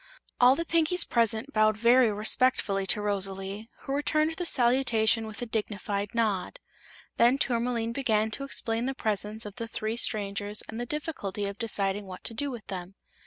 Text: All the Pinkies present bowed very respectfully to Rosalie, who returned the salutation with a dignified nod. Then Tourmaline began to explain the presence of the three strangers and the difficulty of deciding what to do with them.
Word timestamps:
All 0.39 0.55
the 0.55 0.65
Pinkies 0.65 1.07
present 1.07 1.53
bowed 1.53 1.77
very 1.77 2.11
respectfully 2.11 2.87
to 2.87 3.03
Rosalie, 3.03 3.69
who 3.81 3.93
returned 3.93 4.33
the 4.33 4.47
salutation 4.47 5.27
with 5.27 5.43
a 5.43 5.45
dignified 5.45 6.15
nod. 6.15 6.57
Then 7.17 7.37
Tourmaline 7.37 7.91
began 7.91 8.31
to 8.31 8.43
explain 8.43 8.85
the 8.87 8.95
presence 8.95 9.45
of 9.45 9.57
the 9.57 9.67
three 9.67 9.97
strangers 9.97 10.63
and 10.67 10.79
the 10.79 10.87
difficulty 10.87 11.45
of 11.45 11.59
deciding 11.59 12.07
what 12.07 12.23
to 12.23 12.33
do 12.33 12.49
with 12.49 12.65
them. 12.65 12.95